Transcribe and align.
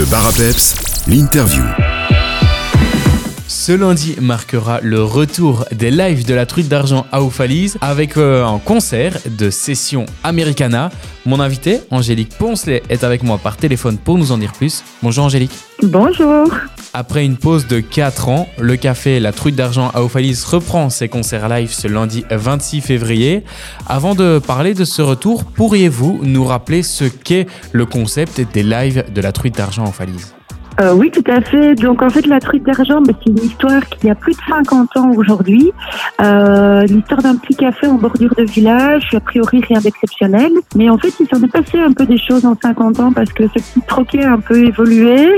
Le 0.00 0.06
Bar 0.06 0.32
l'interview. 1.06 1.99
Ce 3.50 3.72
lundi 3.72 4.14
marquera 4.20 4.78
le 4.80 5.02
retour 5.02 5.64
des 5.72 5.90
lives 5.90 6.24
de 6.24 6.34
la 6.34 6.46
truite 6.46 6.68
d'argent 6.68 7.04
à 7.10 7.20
Oufalise 7.20 7.78
avec 7.80 8.16
euh, 8.16 8.46
un 8.46 8.60
concert 8.60 9.18
de 9.26 9.50
session 9.50 10.06
Americana. 10.22 10.90
Mon 11.26 11.40
invité, 11.40 11.80
Angélique 11.90 12.38
Poncelet, 12.38 12.80
est 12.88 13.02
avec 13.02 13.24
moi 13.24 13.38
par 13.38 13.56
téléphone 13.56 13.98
pour 13.98 14.18
nous 14.18 14.30
en 14.30 14.38
dire 14.38 14.52
plus. 14.52 14.84
Bonjour 15.02 15.24
Angélique. 15.24 15.50
Bonjour. 15.82 16.48
Après 16.94 17.24
une 17.24 17.36
pause 17.36 17.66
de 17.66 17.80
4 17.80 18.28
ans, 18.28 18.48
le 18.56 18.76
café 18.76 19.18
La 19.18 19.32
Truite 19.32 19.56
d'Argent 19.56 19.90
à 19.94 20.04
Oufalise 20.04 20.44
reprend 20.44 20.88
ses 20.88 21.08
concerts 21.08 21.48
live 21.48 21.72
ce 21.72 21.88
lundi 21.88 22.24
26 22.30 22.80
février. 22.82 23.42
Avant 23.88 24.14
de 24.14 24.38
parler 24.38 24.74
de 24.74 24.84
ce 24.84 25.02
retour, 25.02 25.44
pourriez-vous 25.44 26.20
nous 26.22 26.44
rappeler 26.44 26.84
ce 26.84 27.04
qu'est 27.04 27.48
le 27.72 27.84
concept 27.84 28.40
des 28.54 28.62
lives 28.62 29.06
de 29.12 29.20
La 29.20 29.32
Truite 29.32 29.56
d'Argent 29.56 29.86
à 29.86 29.88
Oufalise? 29.88 30.34
Euh, 30.80 30.94
oui, 30.94 31.10
tout 31.10 31.24
à 31.30 31.40
fait. 31.42 31.74
Donc, 31.74 32.00
en 32.00 32.08
fait, 32.08 32.26
la 32.26 32.40
truite 32.40 32.64
d'argent, 32.64 33.02
bah, 33.02 33.12
c'est 33.22 33.30
une 33.30 33.38
histoire 33.38 33.86
qui 33.86 34.08
a 34.08 34.14
plus 34.14 34.32
de 34.32 34.40
50 34.48 34.96
ans 34.96 35.10
aujourd'hui. 35.14 35.72
Euh, 36.22 36.84
l'histoire 36.84 37.20
d'un 37.22 37.36
petit 37.36 37.54
café 37.54 37.86
en 37.86 37.94
bordure 37.94 38.34
de 38.36 38.44
village, 38.44 39.10
a 39.14 39.20
priori 39.20 39.60
rien 39.68 39.80
d'exceptionnel. 39.80 40.52
Mais 40.76 40.88
en 40.88 40.96
fait, 40.96 41.12
il 41.20 41.26
s'en 41.28 41.42
est 41.42 41.52
passé 41.52 41.78
un 41.78 41.92
peu 41.92 42.06
des 42.06 42.18
choses 42.18 42.46
en 42.46 42.56
50 42.60 43.00
ans 43.00 43.12
parce 43.12 43.32
que 43.32 43.44
ce 43.48 43.54
petit 43.54 43.80
troquet 43.86 44.24
a 44.24 44.32
un 44.32 44.40
peu 44.40 44.64
évolué. 44.64 45.28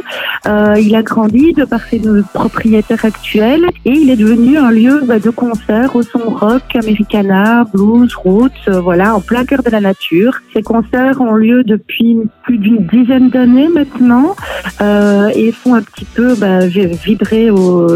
Euh, 0.47 0.77
il 0.78 0.95
a 0.95 1.02
grandi 1.02 1.52
de 1.52 1.64
par 1.64 1.80
ses 1.83 1.98
deux 1.98 2.24
propriétaires 2.34 3.05
actuels 3.05 3.64
et 3.84 3.92
il 3.92 4.11
est 4.11 4.16
devenu 4.16 4.59
un 4.59 4.70
lieu 4.70 5.00
bah, 5.05 5.19
de 5.19 5.30
concert 5.30 5.97
au 5.97 6.02
son 6.02 6.20
rock, 6.20 6.77
americana, 6.77 7.64
blues, 7.72 8.14
roots, 8.14 8.50
euh, 8.69 8.80
voilà, 8.80 9.16
en 9.16 9.20
plein 9.20 9.45
cœur 9.45 9.62
de 9.62 9.70
la 9.70 9.80
nature. 9.80 10.38
Ces 10.55 10.62
concerts 10.62 11.20
ont 11.20 11.34
lieu 11.34 11.64
depuis 11.64 12.19
plus 12.45 12.59
d'une 12.59 12.86
dizaine 12.86 13.30
d'années 13.30 13.69
maintenant. 13.69 14.36
Euh, 14.80 15.30
et 15.34 15.52
font 15.52 15.74
un 15.74 15.82
petit 15.82 16.04
peu 16.04 16.34
bah, 16.34 16.66
vibrer 16.66 17.50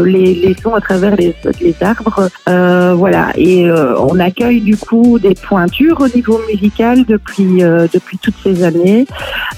les, 0.05 0.33
les, 0.35 0.55
sons 0.61 0.73
à 0.73 0.81
travers 0.81 1.15
les, 1.15 1.35
arbres. 1.81 2.29
Euh, 2.49 2.93
voilà, 2.95 3.31
et 3.35 3.65
euh, 3.65 3.97
on 3.99 4.19
accueille 4.19 4.61
du 4.61 4.77
coup 4.77 5.19
des 5.19 5.35
pointures 5.35 5.99
au 6.01 6.07
niveau 6.07 6.39
musical 6.51 7.05
depuis 7.05 7.63
euh, 7.63 7.87
depuis 7.93 8.17
toutes 8.17 8.37
ces 8.43 8.63
années. 8.63 9.05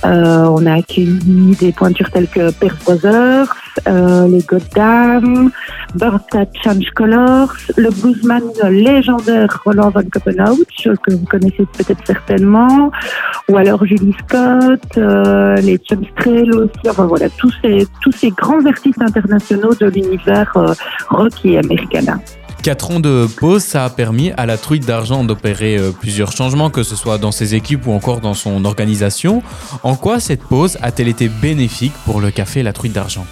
On 0.03 0.66
a 0.66 0.75
accueilli 0.75 1.55
des 1.59 1.72
pointures 1.72 2.09
telles 2.09 2.27
que 2.27 2.52
Pierce 2.52 2.77
Brothers, 2.85 3.53
les 3.85 4.41
Goddam, 4.47 5.52
Bird 5.95 6.22
Change 6.63 6.89
Colors, 6.95 7.53
le 7.77 7.89
bluesman 7.89 8.44
légendaire 8.69 9.61
Roland 9.66 9.89
Van 9.89 10.02
Koppenhout, 10.11 10.66
que 10.83 11.11
vous 11.11 11.25
connaissez 11.25 11.66
peut-être 11.77 12.05
certainement, 12.05 12.91
ou 13.50 13.57
alors 13.57 13.85
Julie 13.85 14.16
Scott, 14.25 14.95
les 14.95 15.80
Chumstrail 15.88 16.52
aussi, 16.52 16.89
enfin 16.89 17.05
voilà, 17.05 17.30
tous 17.38 17.53
ces, 17.61 17.69
tous 18.02 18.12
ces 18.12 18.30
grands 18.31 18.66
artistes 18.66 19.02
internationaux 19.02 19.73
de 19.75 19.88
l'univers 19.88 20.52
euh, 20.56 20.73
rock 21.09 21.34
et 21.44 21.58
americana. 21.58 22.20
Quatre 22.62 22.92
ans 22.92 23.00
de 23.00 23.25
pause, 23.38 23.64
ça 23.64 23.86
a 23.86 23.89
permis 23.89 24.31
à 24.36 24.45
la 24.45 24.58
truite 24.58 24.86
d'argent 24.86 25.23
d'opérer 25.23 25.78
euh, 25.78 25.92
plusieurs 25.92 26.34
changements, 26.34 26.70
que 26.70 26.84
ce 26.84 26.95
soit 26.95 27.17
dans 27.17 27.31
ses 27.31 27.56
équipes 27.56 27.88
ou 27.88 27.94
encore 27.94 28.20
dans 28.20 28.34
son 28.34 28.66
organisation. 28.66 29.42
En 29.84 29.95
quoi 29.95 30.20
cette 30.20 30.44
pause 30.44 30.78
a-t-elle 30.81 31.08
été 31.08 31.30
bénéfique 31.30 31.94
pour 32.06 32.20
le 32.20 32.31
café 32.31 32.62
La 32.62 32.73
Truite 32.73 32.94
d'Argent? 32.94 33.25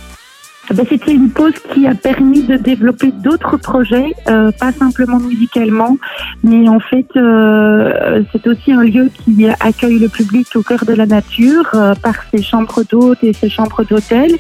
Ben, 0.74 0.86
C'était 0.90 1.14
une 1.14 1.30
pause 1.30 1.54
qui 1.74 1.88
a 1.88 1.96
permis 1.96 2.44
de 2.44 2.58
développer 2.58 3.12
d'autres 3.12 3.58
projets, 3.58 4.14
euh, 4.28 4.52
pas 4.52 4.72
simplement 4.72 5.20
musicalement, 5.20 5.98
mais 6.44 6.68
en 6.68 6.80
fait, 6.80 7.08
euh, 7.16 8.24
c'est 8.32 8.48
aussi 8.48 8.72
un 8.72 8.84
lieu 8.84 9.10
qui 9.24 9.48
accueille 9.60 10.00
le 10.00 10.10
public 10.10 10.48
au 10.56 10.64
cœur 10.64 10.86
de 10.86 10.94
la 10.94 11.06
nature 11.06 11.70
euh, 11.74 11.94
par 11.96 12.16
ses 12.34 12.42
chambres 12.42 12.84
d'hôtes 12.90 13.24
et 13.24 13.34
ses 13.34 13.50
chambres 13.50 13.84
d'hôtel. 13.84 14.32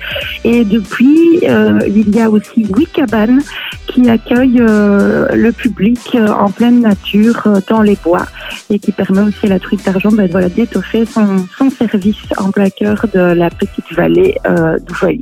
Et 0.43 0.63
depuis, 0.63 1.39
euh, 1.43 1.79
il 1.87 2.15
y 2.15 2.21
a 2.21 2.29
aussi 2.29 2.65
huit 2.65 2.91
cabanes 2.91 3.41
qui 3.87 4.09
accueillent 4.09 4.61
euh, 4.61 5.27
le 5.33 5.51
public 5.51 6.15
en 6.15 6.51
pleine 6.51 6.81
nature 6.81 7.47
dans 7.69 7.81
les 7.81 7.97
bois 8.03 8.25
et 8.69 8.79
qui 8.79 8.91
permet 8.91 9.21
aussi 9.21 9.45
à 9.45 9.49
la 9.49 9.59
truite 9.59 9.85
d'argent 9.85 10.11
ben, 10.11 10.29
voilà, 10.29 10.49
d'étoffer 10.49 11.05
son, 11.05 11.45
son, 11.57 11.69
service 11.69 12.17
en 12.37 12.51
plein 12.51 12.69
cœur 12.69 13.05
de 13.13 13.19
la 13.19 13.49
petite 13.49 13.91
vallée 13.93 14.35
euh, 14.45 14.77
d'Ouvaï. 14.79 15.19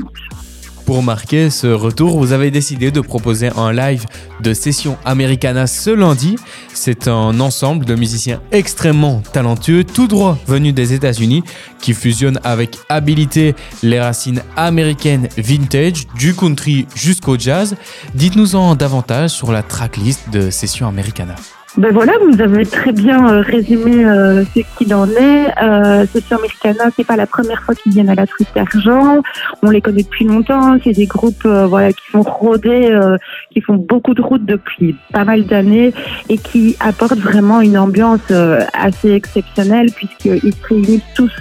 Pour 0.86 1.02
marquer 1.02 1.50
ce 1.50 1.66
retour, 1.66 2.20
vous 2.20 2.32
avez 2.32 2.52
décidé 2.52 2.92
de 2.92 3.02
proposer 3.02 3.50
un 3.58 3.74
live 3.74 4.06
de 4.42 4.54
session 4.54 4.98
Americana 5.04 5.66
ce 5.66 5.90
lundi. 5.90 6.36
C'est 6.74 7.08
un 7.08 7.40
ensemble 7.40 7.86
de 7.86 7.96
musiciens 7.96 8.40
extrêmement 8.52 9.24
talentueux, 9.34 9.84
tout 9.84 10.08
droit 10.08 10.38
venus 10.46 10.76
des 10.76 10.94
États-Unis, 10.94 11.44
qui 11.82 11.96
fusionnent 11.96 12.40
avec 12.44 12.78
habilité 12.88 13.56
les 13.82 14.00
racines 14.00 14.44
américaines 14.56 15.28
vintage, 15.38 16.06
du 16.16 16.36
country 16.36 16.86
jusqu'au 16.94 17.38
jazz. 17.38 17.76
Dites-nous 18.14 18.56
en 18.56 18.76
davantage 18.76 19.32
sur 19.32 19.52
la 19.52 19.64
tracklist 19.64 20.30
de 20.30 20.52
session 20.52 20.88
Americana. 20.88 21.36
Ben 21.78 21.92
voilà, 21.92 22.14
vous 22.26 22.40
avez 22.42 22.66
très 22.66 22.94
bien 22.94 23.28
euh, 23.28 23.42
résumé 23.42 24.06
euh, 24.06 24.46
ce 24.56 24.62
qu'il 24.78 24.96
en 24.96 25.10
est. 25.10 25.62
Euh, 25.62 26.06
Session 26.06 26.38
Americana, 26.38 26.86
c'est 26.96 27.04
pas 27.04 27.18
la 27.18 27.28
première 27.28 27.62
fois 27.64 27.76
qu'ils 27.76 27.92
viennent 27.92 28.10
à 28.10 28.16
la 28.16 28.26
truite 28.26 28.48
d'argent. 28.56 29.22
On 29.62 29.70
les 29.72 29.82
connaît 29.82 30.04
depuis 30.04 30.24
longtemps. 30.24 30.78
C'est 30.82 30.94
des 30.94 31.06
groupes 31.06 31.46
euh, 31.46 31.68
voilà 31.68 31.92
qui 31.92 32.06
font 32.12 32.22
rôder, 32.22 32.88
euh, 32.92 33.18
qui 33.52 33.60
font 33.60 33.76
beaucoup 33.76 34.14
de 34.14 34.22
routes 34.22 34.46
depuis 34.46 34.96
pas 35.12 35.26
mal 35.26 35.44
d'années 35.48 35.94
et 36.30 36.38
qui 36.38 36.78
apportent 36.80 37.20
vraiment 37.20 37.60
une 37.60 37.78
ambiance 37.78 38.22
euh, 38.32 38.62
assez 38.72 39.12
exceptionnelle 39.12 39.88
puisqu'ils 39.94 40.54
se 40.54 40.68
réunissent 40.70 41.02
tous 41.14 41.34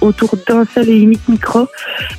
autour 0.00 0.36
d'un 0.46 0.64
seul 0.64 0.88
et 0.88 0.96
unique 0.96 1.28
micro 1.28 1.66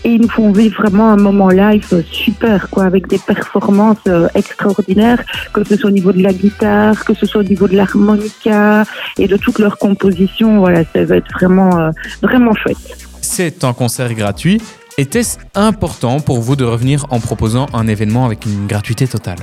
et 0.04 0.10
ils 0.10 0.22
nous 0.22 0.30
font 0.30 0.52
vivre 0.52 0.82
vraiment 0.82 1.12
un 1.12 1.18
moment 1.18 1.50
live 1.50 2.04
super 2.12 2.70
quoi 2.70 2.84
avec 2.84 3.08
des 3.08 3.20
performances 3.20 4.06
extraordinaires 4.36 5.24
que 5.54 5.64
ce 5.64 5.76
soit 5.76 5.90
au 5.90 5.94
niveau 5.94 6.12
de 6.12 6.22
la 6.22 6.34
guitare, 6.34 7.04
que 7.06 7.14
ce 7.14 7.26
soit 7.26 7.42
niveau 7.54 7.68
de 7.68 7.76
l'harmonica 7.76 8.84
et 9.18 9.28
de 9.28 9.38
toute 9.38 9.60
leur 9.60 9.78
composition. 9.78 10.60
Voilà, 10.60 10.84
ça 10.94 11.06
va 11.06 11.18
être 11.18 11.32
vraiment, 11.34 11.80
euh, 11.80 11.92
vraiment 12.22 12.54
chouette. 12.56 12.78
C'est 13.22 13.64
un 13.64 13.74
concert 13.74 14.14
gratuit. 14.14 14.62
Était-ce 14.98 15.38
important 15.56 16.20
pour 16.20 16.40
vous 16.40 16.56
de 16.56 16.64
revenir 16.64 17.06
en 17.10 17.20
proposant 17.20 17.66
un 17.74 17.88
événement 17.88 18.26
avec 18.26 18.46
une 18.46 18.68
gratuité 18.68 19.08
totale? 19.08 19.40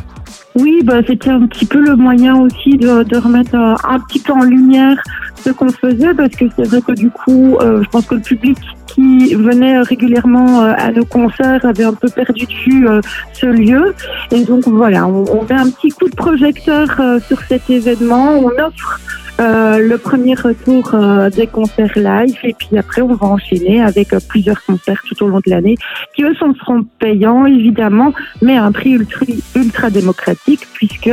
Oui, 0.54 0.81
bah, 0.84 1.00
c'était 1.06 1.31
un 1.31 1.47
petit 1.47 1.66
peu 1.66 1.81
le 1.81 1.97
moyen 1.97 2.37
aussi 2.37 2.76
de, 2.76 3.03
de 3.03 3.16
remettre 3.16 3.54
un, 3.56 3.76
un, 3.82 3.98
petit 4.00 4.21
peu 4.21 4.32
en 4.32 4.42
lumière 4.42 4.97
ce 5.42 5.50
qu'on 5.50 5.70
faisait, 5.70 6.14
parce 6.14 6.34
que 6.34 6.44
c'est 6.56 6.66
vrai 6.66 6.80
que 6.80 6.92
du 6.92 7.10
coup, 7.10 7.56
euh, 7.60 7.82
je 7.82 7.88
pense 7.88 8.06
que 8.06 8.14
le 8.14 8.20
public 8.20 8.58
qui 8.86 9.34
venait 9.34 9.80
régulièrement 9.80 10.62
euh, 10.62 10.72
à 10.76 10.90
nos 10.90 11.04
concerts 11.04 11.64
avait 11.64 11.84
un 11.84 11.94
peu 11.94 12.08
perdu 12.08 12.46
de 12.46 12.70
vue 12.70 12.88
euh, 12.88 13.00
ce 13.32 13.46
lieu. 13.46 13.94
Et 14.30 14.44
donc 14.44 14.66
voilà, 14.66 15.06
on, 15.06 15.42
met 15.44 15.54
un 15.54 15.70
petit 15.70 15.90
coup 15.90 16.08
de 16.08 16.14
projecteur 16.14 16.88
sur 17.26 17.40
cet 17.48 17.70
événement, 17.70 18.34
on 18.34 18.48
offre 18.48 19.00
euh, 19.40 19.78
le 19.78 19.96
premier 19.96 20.34
retour 20.34 20.94
euh, 20.94 21.30
des 21.30 21.46
concerts 21.46 21.96
live 21.96 22.36
et 22.42 22.52
puis 22.52 22.76
après 22.76 23.00
on 23.00 23.14
va 23.14 23.26
enchaîner 23.26 23.80
avec 23.80 24.12
euh, 24.12 24.18
plusieurs 24.28 24.62
concerts 24.64 25.00
tout 25.08 25.24
au 25.24 25.28
long 25.28 25.38
de 25.38 25.48
l'année 25.48 25.76
qui 26.14 26.24
eux 26.24 26.34
sont, 26.34 26.52
seront 26.54 26.84
payants 26.98 27.46
évidemment 27.46 28.12
mais 28.42 28.58
à 28.58 28.64
un 28.64 28.72
prix 28.72 28.90
ultra, 28.90 29.24
ultra 29.54 29.88
démocratique 29.88 30.66
puisque 30.74 31.10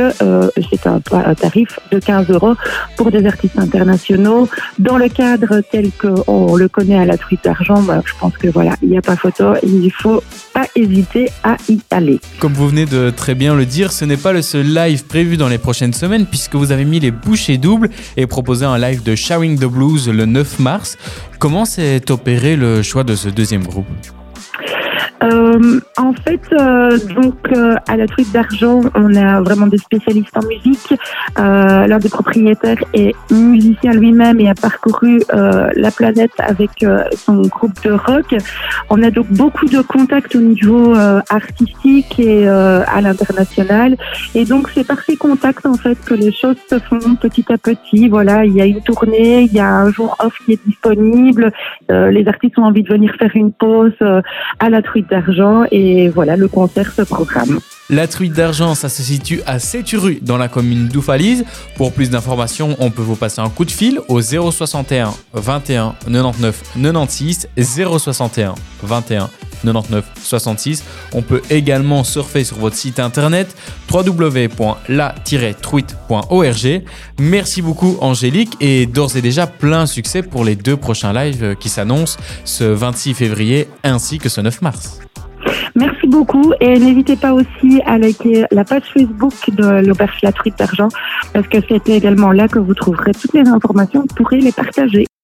c'est 0.70 0.86
un, 0.86 1.00
un, 1.12 1.34
tarif 1.34 1.78
de 1.90 1.98
15 1.98 2.30
euros 2.30 2.54
pour 2.96 3.10
des 3.10 3.26
artistes 3.26 3.58
internationaux. 3.58 4.48
Dans 4.78 4.98
le 4.98 5.08
cadre 5.08 5.62
tel 5.70 5.90
qu'on 5.92 6.56
le 6.56 6.68
connaît 6.68 6.98
à 6.98 7.06
la 7.06 7.16
truite 7.16 7.44
d'argent 7.44 7.80
bah, 7.82 8.02
je 8.04 8.12
pense 8.20 8.36
que 8.36 8.48
voilà 8.48 8.74
il 8.82 8.90
n'y 8.90 8.98
a 8.98 9.02
pas 9.02 9.16
photo 9.16 9.54
il 9.62 9.90
faut 9.90 10.22
pas 10.52 10.66
hésiter 10.76 11.30
à 11.44 11.56
y 11.70 11.78
aller. 11.90 12.20
Comme 12.40 12.52
vous 12.52 12.68
venez 12.68 12.84
de 12.84 13.08
très 13.08 13.34
bien 13.34 13.54
le 13.54 13.64
dire 13.64 13.90
ce 13.90 14.04
n'est 14.04 14.18
pas 14.18 14.34
le 14.34 14.42
seul 14.42 14.66
live 14.66 15.06
prévu 15.06 15.38
dans 15.38 15.48
les 15.48 15.58
prochaines 15.58 15.94
semaines 15.94 16.26
puisque 16.26 16.56
vous 16.56 16.72
avez 16.72 16.84
mis 16.84 17.00
les 17.00 17.10
bouchées 17.10 17.56
doubles 17.56 17.88
et 18.18 18.26
proposé 18.26 18.66
un 18.66 18.78
live 18.78 19.02
de 19.04 19.14
Sharing 19.14 19.58
the 19.58 19.64
Blues 19.64 20.08
le 20.08 20.26
9 20.26 20.58
mars. 20.58 20.98
Comment 21.38 21.64
s'est 21.64 22.10
opéré 22.10 22.56
le 22.56 22.82
choix 22.82 23.04
de 23.04 23.14
ce 23.14 23.28
deuxième 23.28 23.64
groupe? 23.64 23.86
Euh, 25.22 25.80
en 25.96 26.12
fait, 26.12 26.40
euh, 26.52 26.96
donc 27.14 27.34
euh, 27.52 27.74
à 27.88 27.96
la 27.96 28.06
truite 28.06 28.32
d'argent, 28.32 28.80
on 28.94 29.14
a 29.16 29.40
vraiment 29.40 29.66
des 29.66 29.78
spécialistes 29.78 30.36
en 30.36 30.46
musique. 30.46 30.94
Euh, 31.38 31.86
L'un 31.86 31.98
des 31.98 32.08
propriétaires 32.08 32.82
est 32.94 33.14
musicien 33.30 33.92
lui-même 33.92 34.40
et 34.40 34.48
a 34.48 34.54
parcouru 34.54 35.20
euh, 35.34 35.70
la 35.74 35.90
planète 35.90 36.32
avec 36.38 36.84
son 37.16 37.42
groupe 37.42 37.82
de 37.84 37.92
rock. 37.92 38.34
On 38.90 39.02
a 39.02 39.10
donc 39.10 39.26
beaucoup 39.30 39.66
de 39.66 39.80
contacts 39.80 40.34
au 40.36 40.40
niveau 40.40 40.94
artistique 41.30 42.18
et 42.18 42.46
à 42.48 43.00
l'international. 43.00 43.96
Et 44.34 44.44
donc 44.44 44.68
c'est 44.74 44.86
par 44.86 45.00
ces 45.02 45.16
contacts 45.16 45.66
en 45.66 45.74
fait 45.74 45.98
que 46.04 46.14
les 46.14 46.32
choses 46.32 46.56
se 46.68 46.78
font 46.78 47.16
petit 47.20 47.44
à 47.52 47.58
petit. 47.58 48.08
Voilà, 48.08 48.44
il 48.44 48.54
y 48.54 48.60
a 48.60 48.66
une 48.66 48.82
tournée, 48.82 49.42
il 49.42 49.52
y 49.52 49.60
a 49.60 49.68
un 49.68 49.90
jour 49.90 50.16
off 50.20 50.34
qui 50.44 50.52
est 50.52 50.66
disponible. 50.66 51.52
les 51.88 52.28
artistes 52.28 52.58
ont 52.58 52.64
envie 52.64 52.82
de 52.82 52.88
venir 52.88 53.14
faire 53.18 53.34
une 53.34 53.52
pause 53.52 53.96
à 54.60 54.70
la 54.70 54.82
d'argent 55.10 55.64
et 55.70 56.08
voilà, 56.08 56.36
le 56.36 56.48
concert 56.48 56.92
se 56.92 57.02
programme. 57.02 57.58
La 57.90 58.06
truite 58.06 58.34
d'argent, 58.34 58.74
ça 58.74 58.90
se 58.90 59.02
situe 59.02 59.40
à 59.46 59.58
Séturu, 59.58 60.18
dans 60.20 60.36
la 60.36 60.48
commune 60.48 60.88
d'Oufalise. 60.88 61.46
Pour 61.76 61.92
plus 61.92 62.10
d'informations, 62.10 62.76
on 62.80 62.90
peut 62.90 63.00
vous 63.02 63.16
passer 63.16 63.40
un 63.40 63.48
coup 63.48 63.64
de 63.64 63.70
fil 63.70 64.00
au 64.08 64.20
061 64.20 65.14
21 65.32 65.94
99 66.04 66.62
96 66.74 67.48
061 67.56 68.54
21 68.82 69.30
99 69.62 70.04
66. 70.22 70.84
On 71.14 71.22
peut 71.22 71.40
également 71.50 72.04
surfer 72.04 72.44
sur 72.44 72.58
votre 72.58 72.76
site 72.76 73.00
internet 73.00 73.56
www.la-truite.org. 73.90 76.82
Merci 77.18 77.62
beaucoup 77.62 77.96
Angélique 78.00 78.56
et 78.60 78.86
d'ores 78.86 79.16
et 79.16 79.22
déjà 79.22 79.46
plein 79.46 79.86
succès 79.86 80.22
pour 80.22 80.44
les 80.44 80.56
deux 80.56 80.76
prochains 80.76 81.12
lives 81.12 81.56
qui 81.58 81.68
s'annoncent 81.68 82.18
ce 82.44 82.64
26 82.64 83.14
février 83.14 83.68
ainsi 83.84 84.18
que 84.18 84.28
ce 84.28 84.40
9 84.40 84.62
mars. 84.62 85.00
Merci 85.74 86.06
beaucoup 86.06 86.52
et 86.60 86.78
n'hésitez 86.78 87.16
pas 87.16 87.32
aussi 87.32 87.80
à 87.86 87.98
liker 87.98 88.44
la 88.50 88.64
page 88.64 88.82
Facebook 88.92 89.32
de 89.52 89.86
l'Auberge 89.86 90.18
La 90.22 90.32
Truite 90.32 90.58
d'Argent 90.58 90.88
parce 91.32 91.46
que 91.46 91.58
c'est 91.68 91.88
également 91.88 92.32
là 92.32 92.48
que 92.48 92.58
vous 92.58 92.74
trouverez 92.74 93.12
toutes 93.12 93.34
les 93.34 93.48
informations, 93.48 94.04
pourrez 94.16 94.40
les 94.40 94.52
partager. 94.52 95.08